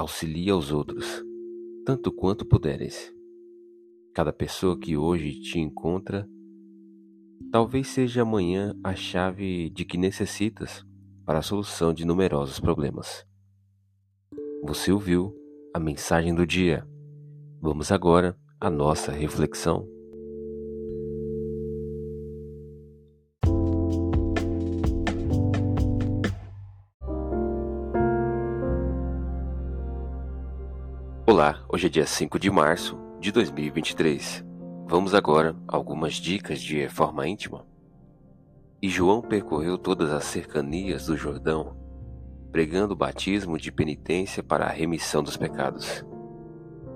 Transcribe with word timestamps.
Auxilie 0.00 0.48
aos 0.48 0.72
outros, 0.72 1.22
tanto 1.84 2.10
quanto 2.10 2.46
puderes. 2.46 3.14
Cada 4.14 4.32
pessoa 4.32 4.78
que 4.78 4.96
hoje 4.96 5.38
te 5.40 5.58
encontra 5.58 6.26
talvez 7.52 7.88
seja 7.88 8.22
amanhã 8.22 8.74
a 8.82 8.94
chave 8.94 9.68
de 9.68 9.84
que 9.84 9.98
necessitas 9.98 10.82
para 11.26 11.40
a 11.40 11.42
solução 11.42 11.92
de 11.92 12.06
numerosos 12.06 12.58
problemas. 12.58 13.26
Você 14.62 14.90
ouviu 14.90 15.36
a 15.74 15.78
mensagem 15.78 16.34
do 16.34 16.46
dia. 16.46 16.82
Vamos 17.60 17.92
agora 17.92 18.34
à 18.58 18.70
nossa 18.70 19.12
reflexão. 19.12 19.86
Olá, 31.30 31.64
hoje 31.68 31.86
é 31.86 31.88
dia 31.88 32.06
5 32.06 32.40
de 32.40 32.50
março 32.50 32.98
de 33.20 33.30
2023. 33.30 34.44
Vamos 34.88 35.14
agora 35.14 35.54
a 35.68 35.76
algumas 35.76 36.14
dicas 36.14 36.60
de 36.60 36.76
reforma 36.76 37.24
íntima. 37.24 37.64
E 38.82 38.88
João 38.88 39.22
percorreu 39.22 39.78
todas 39.78 40.10
as 40.10 40.24
cercanias 40.24 41.06
do 41.06 41.16
Jordão 41.16 41.76
pregando 42.50 42.94
o 42.94 42.96
batismo 42.96 43.56
de 43.56 43.70
penitência 43.70 44.42
para 44.42 44.64
a 44.64 44.70
remissão 44.70 45.22
dos 45.22 45.36
pecados. 45.36 46.04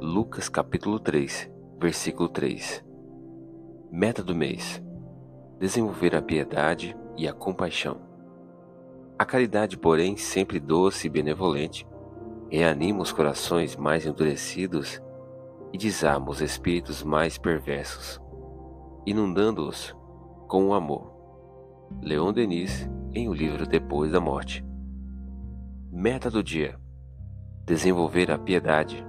Lucas 0.00 0.48
capítulo 0.48 0.98
3, 0.98 1.50
versículo 1.78 2.30
3. 2.30 2.82
Meta 3.90 4.24
do 4.24 4.34
mês: 4.34 4.82
desenvolver 5.60 6.16
a 6.16 6.22
piedade 6.22 6.96
e 7.18 7.28
a 7.28 7.34
compaixão. 7.34 8.00
A 9.18 9.26
caridade, 9.26 9.76
porém, 9.76 10.16
sempre 10.16 10.58
doce 10.58 11.06
e 11.06 11.10
benevolente, 11.10 11.86
reanima 12.52 13.00
os 13.00 13.10
corações 13.10 13.76
mais 13.76 14.04
endurecidos 14.04 15.00
e 15.72 15.78
desarma 15.78 16.28
os 16.28 16.42
espíritos 16.42 17.02
mais 17.02 17.38
perversos, 17.38 18.20
inundando-os 19.06 19.96
com 20.48 20.68
o 20.68 20.74
amor. 20.74 21.10
Leon 22.02 22.30
Denis, 22.30 22.86
em 23.14 23.26
o 23.26 23.32
livro 23.32 23.66
Depois 23.66 24.12
da 24.12 24.20
Morte. 24.20 24.62
Meta 25.90 26.30
do 26.30 26.42
dia: 26.42 26.78
desenvolver 27.64 28.30
a 28.30 28.36
piedade, 28.36 29.02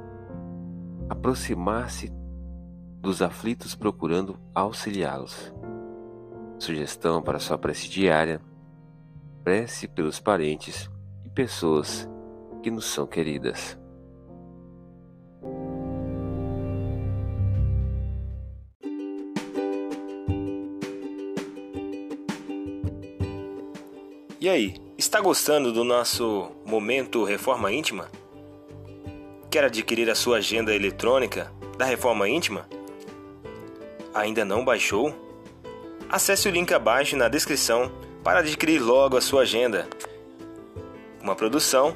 aproximar-se 1.09 2.14
dos 3.02 3.21
aflitos 3.21 3.75
procurando 3.75 4.39
auxiliá-los. 4.55 5.53
Sugestão 6.58 7.21
para 7.21 7.39
sua 7.39 7.58
prece 7.58 7.89
diária: 7.89 8.39
prece 9.44 9.86
pelos 9.86 10.21
parentes 10.21 10.89
e 11.25 11.30
pessoas 11.30 12.08
que 12.64 12.72
nos 12.72 12.86
são 12.86 13.06
queridas. 13.06 13.78
E 24.39 24.49
aí, 24.49 24.76
está 24.98 25.21
gostando 25.21 25.71
do 25.71 25.83
nosso 25.83 26.52
momento 26.65 27.23
Reforma 27.23 27.71
Íntima? 27.71 28.10
Quer 29.49 29.65
adquirir 29.65 30.09
a 30.09 30.15
sua 30.15 30.38
agenda 30.38 30.73
eletrônica 30.73 31.52
da 31.77 31.86
Reforma 31.86 32.27
Íntima? 32.27 32.67
Ainda 34.14 34.43
não 34.43 34.65
baixou? 34.65 35.15
Acesse 36.09 36.48
o 36.48 36.52
link 36.52 36.73
abaixo 36.73 37.15
na 37.15 37.30
descrição 37.30 37.92
para 38.23 38.39
adquirir 38.39 38.80
logo 38.80 39.15
a 39.15 39.21
sua 39.21 39.43
agenda. 39.43 39.88
Uma 41.21 41.36
produção 41.36 41.95